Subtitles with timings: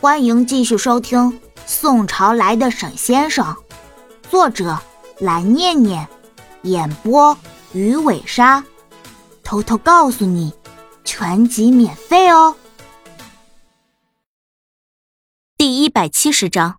[0.00, 1.18] 欢迎继续收听
[1.66, 3.44] 《宋朝来的沈先生》，
[4.30, 4.80] 作者
[5.18, 6.08] 蓝念念，
[6.62, 7.36] 演播
[7.72, 8.64] 鱼尾鲨。
[9.42, 10.52] 偷偷告诉你，
[11.04, 12.54] 全集免费哦。
[15.56, 16.78] 第一百七十章，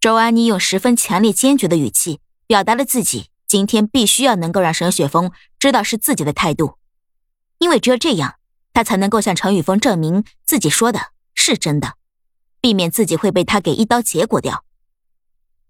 [0.00, 6.78] 周安妮用十分强烈、坚决的语气表达了自己今天必须要能够让沈雪峰知道是自己的态度，
[7.58, 8.36] 因为只有这样，
[8.72, 10.98] 他才能够向陈宇峰证明自己说的。
[11.48, 11.94] 是真的，
[12.60, 14.66] 避免自己会被他给一刀结果掉。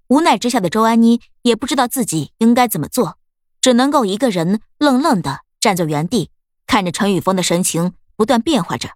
[0.08, 3.16] 无奈之下的周安妮也不知道自己应该怎么做，
[3.60, 6.32] 只能够一个人愣愣的站在原地，
[6.66, 8.90] 看着陈宇峰的神情不断变化着。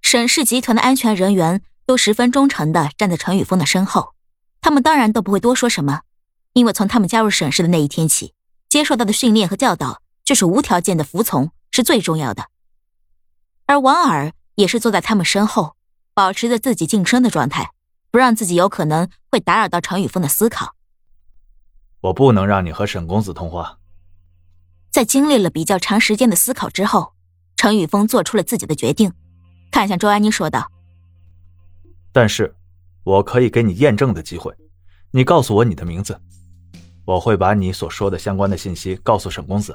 [0.00, 4.14] 沈氏集团的安全人员都十分忠诚的站在陈宇峰的身后，
[4.60, 6.00] 他们当然都不会多说什么，
[6.54, 8.34] 因为从他们加入沈氏的那一天起，
[8.68, 12.48] 接受到的训练和教导就是无条件的服从是最重要的。
[13.66, 14.32] 而王尔。
[14.54, 15.76] 也是坐在他们身后，
[16.14, 17.70] 保持着自己晋升的状态，
[18.10, 20.74] 不让自己有可能会打扰到陈宇峰的思考。
[22.00, 23.78] 我不能让你和沈公子通话。
[24.90, 27.14] 在经历了比较长时间的思考之后，
[27.56, 29.12] 程宇峰做出了自己的决定，
[29.70, 30.70] 看向周安妮说道
[32.12, 32.54] ：“但是，
[33.04, 34.54] 我可以给你验证的机会。
[35.12, 36.20] 你告诉我你的名字，
[37.06, 39.74] 我会把你所说的相关的信息告诉沈公子。”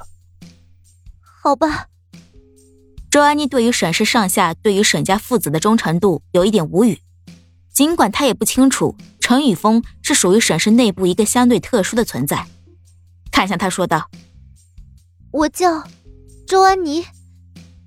[1.41, 1.87] 好吧。
[3.17, 6.99] 周安妮对于沈氏上下对于沈家父子的忠诚度有一点无语，
[7.73, 12.45] 尽管她也不清楚陈宇峰是属于沈氏内部一个相对特殊的存在，
[13.31, 14.11] 看向他说道
[15.33, 15.83] ：“我叫
[16.45, 17.05] 周安妮，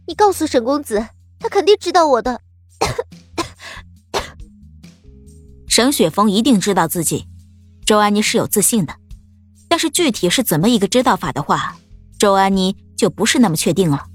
[0.08, 1.06] 你告诉沈公子，
[1.38, 2.40] 他肯定知道我的。
[5.70, 7.28] ”沈雪峰一定知道自己，
[7.86, 8.96] 周安妮是有自信的，
[9.68, 11.76] 但是具体是怎么一个知道法的话，
[12.18, 14.08] 周安妮就不是那么确定了。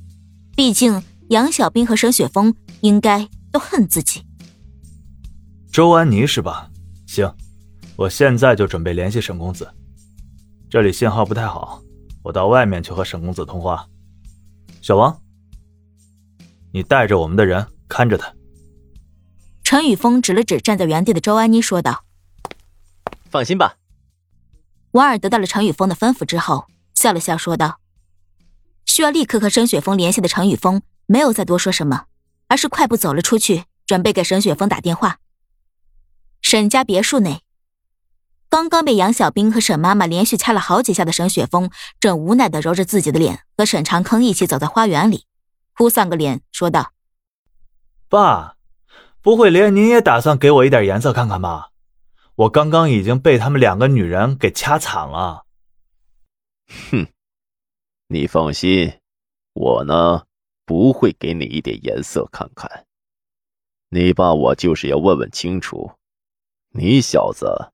[0.55, 4.23] 毕竟杨小兵和沈雪峰应该都恨自己。
[5.71, 6.71] 周安妮是吧？
[7.05, 7.29] 行，
[7.97, 9.69] 我现在就准备联系沈公子。
[10.69, 11.81] 这里信号不太好，
[12.23, 13.85] 我到外面去和沈公子通话。
[14.81, 15.21] 小王，
[16.71, 18.33] 你带着我们的人看着他。
[19.63, 22.05] 陈宇峰指了指站在原地的周安妮，说道
[23.29, 23.77] ：“放心吧。”
[24.91, 27.79] 王尔得到了陈宇峰的吩咐之后，笑了笑，说道。
[28.95, 32.05] 需要立刻和沈雪峰联系的陈宇峰没有再多说什么，
[32.47, 35.17] 而是快步走了出去，准备给沈雪峰打电话。
[36.41, 37.41] 沈家别墅内，
[38.47, 41.69] 刚刚被杨小兵和沈妈妈连续掐了好几下的沈雪峰，
[41.99, 45.25] 正无奈的揉着自己的脸，和沈长坑一起走在花园里，
[45.75, 46.93] 哭丧个脸，说道
[48.07, 48.55] ：“爸，
[49.21, 51.71] 不会连您也打算给我一点颜色看看吧？
[52.35, 55.43] 我刚刚已经被他们两个女人给掐惨了。”
[56.89, 57.07] 哼。
[58.07, 58.93] 你放心，
[59.53, 60.23] 我呢
[60.63, 62.85] 不会给你一点颜色看看。
[63.89, 65.91] 你爸我就是要问问清楚，
[66.69, 67.71] 你小子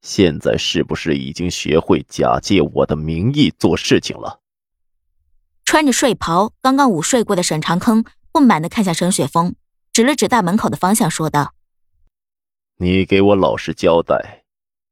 [0.00, 4.40] 现在是不是已经学会假借我的名义做事情了？
[5.64, 9.54] 穿着睡袍、刚刚午睡过的沈长坑不满的看向沈雪峰，
[9.92, 11.54] 指了指大门口的方向，说道
[12.78, 14.44] ：“你给我老实交代，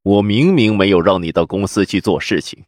[0.03, 2.65] 我明明没有让你到公司去做事情。”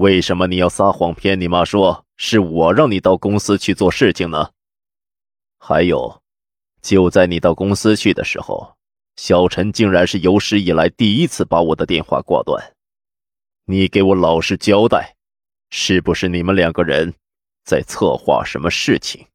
[0.00, 4.52] 为什么你要撒谎骗你妈说是我让你到公司去做事情呢？
[5.58, 6.22] 还有，
[6.80, 8.76] 就在你到公司去的时候，
[9.16, 12.72] 小陈竟然是有史以来第一次把我的电话挂断。
[13.66, 15.16] 你给我老实交代，
[15.68, 17.12] 是不是你们两个人
[17.66, 19.26] 在策划什么事情？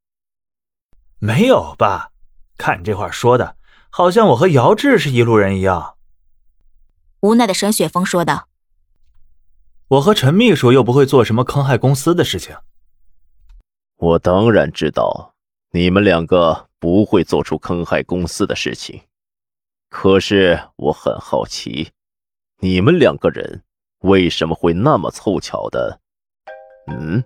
[1.19, 2.09] 没有吧？
[2.57, 3.55] 看你这话说的，
[3.91, 5.97] 好像我和姚志是一路人一样。
[7.19, 8.47] 无奈的沈雪峰说道。
[9.87, 12.55] 我和陈秘书又不会做什么坑害公司的事情。
[13.97, 15.35] 我当然知道
[15.71, 19.03] 你们两个不会做出坑害公司的事情，
[19.89, 21.91] 可是我很好奇，
[22.61, 23.61] 你们两个人
[23.99, 25.99] 为什么会那么凑巧的？
[26.87, 27.23] 嗯？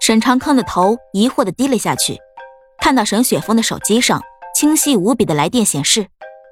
[0.00, 2.16] 沈长康的头疑惑的低了下去，
[2.78, 4.22] 看到沈雪峰的手机上
[4.54, 6.06] 清晰无比的来电显示：“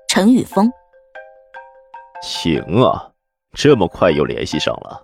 [0.09, 0.69] 陈宇峰。”
[2.21, 3.12] 行啊。
[3.55, 5.03] 这么快又联系上了，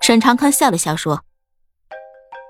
[0.00, 1.22] 沈长康笑了笑说：“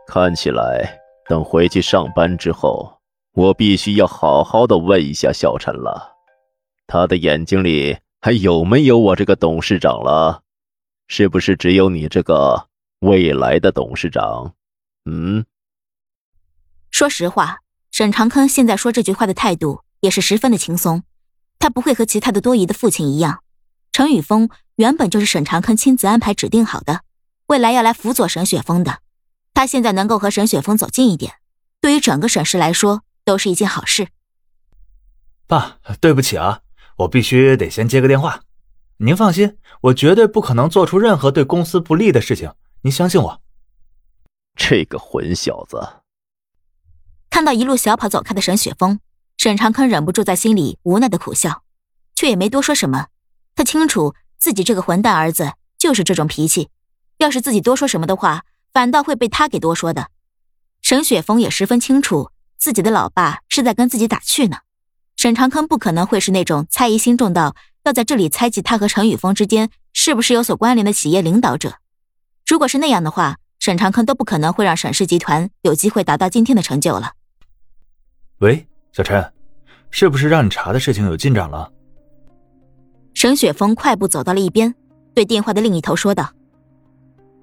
[0.09, 0.99] 看起来
[1.29, 2.99] 等回去上班之后，
[3.33, 6.17] 我必须要好好的问一下小陈了，
[6.87, 10.43] 他的眼睛里还有没有我这个董事长了？
[11.07, 12.69] 是不是只有你这个
[13.01, 14.55] 未来的董事长？
[15.05, 15.45] 嗯？”
[16.91, 17.59] 说实话，
[17.93, 21.03] 沈长康现在说这句话的态度也是十分的轻松，
[21.59, 23.45] 他不会和其他的多疑的父亲一样。
[23.93, 27.03] 陈宇峰原本就是沈长坑亲自安排指定好的，
[27.47, 29.01] 未来要来辅佐沈雪峰的。
[29.55, 31.35] 他现在能够和沈雪峰走近一点，
[31.81, 34.09] 对于整个沈氏来说都是一件好事。
[35.47, 36.61] 爸，对不起啊，
[36.99, 38.43] 我必须得先接个电话。
[38.99, 42.53] 您放心，我绝对不可能做出任何对公司不利的事情，
[42.83, 43.41] 您相信我。
[44.55, 46.03] 这个混小子！
[47.31, 49.01] 看到一路小跑走开的沈雪峰，
[49.37, 51.63] 沈长坑忍不住在心里无奈的苦笑，
[52.15, 53.07] 却也没多说什么。
[53.59, 56.69] 他清楚自己这个混蛋儿子就是这种脾气，
[57.17, 60.11] 要是自己多说什么的话，反倒会被他给多说的。
[60.81, 64.59] 沈雪峰也十分清楚自己的老爸是在跟自己打趣呢。
[65.17, 71.79] 沈长坑不可能会是那种猜疑心重到要在这里猜忌他和陈宇峰之间是不是有所关联的企业领导者。
[72.47, 77.15] 如果是那样的话，沈长坑都不可能会让沈氏集团有机会达到今天的成就了。
[78.39, 79.33] 喂，小陈，
[79.91, 81.73] 是不是让你查的事情有进展了？
[83.19, 84.73] 沈雪峰快步走到了一边，
[85.13, 86.31] 对电话的另一头说道：“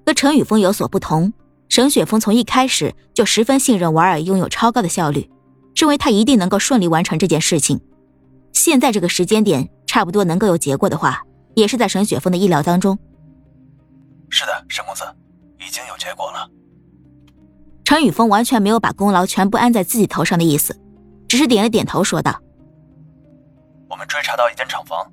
[0.06, 1.30] 和陈宇峰有所不同，
[1.68, 5.28] 沈雪峰从一开始就十分信任瓦尔拥有超高的效率，
[5.74, 7.78] 认为他一定能够顺利完成这件事情。
[8.54, 11.22] 现在这个时间点，差不多能够有结果的话，
[11.54, 12.98] 也是在沈雪峰的意料当中。”
[14.32, 15.04] 是的，沈公子。
[15.60, 16.48] 已经有结果了。
[17.84, 20.74] 陈宇峰完全没有把功劳全部安在自己头上的意思，
[21.28, 22.40] 只是点了点头，说道
[23.90, 25.06] ：“我们追查到一间厂房，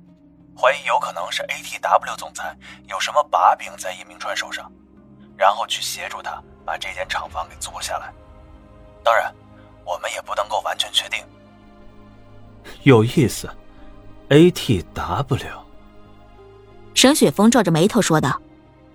[0.64, 2.56] 怀疑有可能是 ATW 总裁
[2.88, 4.72] 有什么把柄在叶明川手上，
[5.36, 8.10] 然后去协助他把这间厂房给租下来。
[9.04, 9.30] 当然，
[9.84, 11.22] 我们也不能够完全确定。
[12.82, 13.46] 有意思
[14.30, 15.36] ，ATW。”
[16.94, 18.40] 沈雪峰皱着眉头说道：“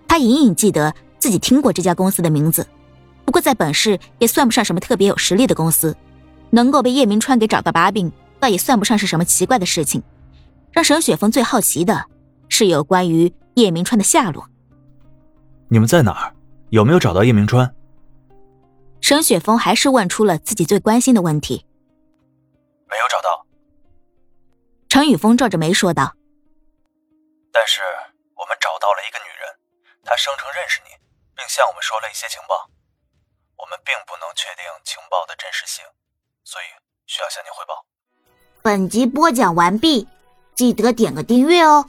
[0.09, 2.65] 他隐隐记得。”自己听过这家公司的名字，
[3.25, 5.95] 不过在本市也算不上什么特别有实力的公司，
[6.49, 10.01] 能够被叶明川给找到把柄，倒也算不上是什么奇怪的事情。
[10.71, 12.05] 让沈雪峰最好奇的
[12.49, 14.47] 是有关于叶明川的下落。
[15.69, 16.35] 你们在哪儿？
[16.69, 17.73] 有没有找到叶明川？
[19.01, 21.65] 沈雪峰还是问出了自己最关心的问题。
[22.89, 23.45] 没有找到。
[24.87, 26.15] 陈宇峰皱着眉说道。
[27.51, 27.81] 但是
[28.35, 29.45] 我们找到了一个女人，
[30.03, 30.89] 她声称认识你。
[31.39, 32.69] 并向我们说了一些情报，
[33.55, 35.85] 我们并不能确定情报的真实性，
[36.43, 36.65] 所以
[37.05, 37.85] 需要向您汇报。
[38.61, 40.05] 本集播讲完毕，
[40.59, 41.85] 记得点个订阅哦。